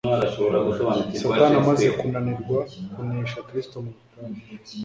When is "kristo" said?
3.47-3.75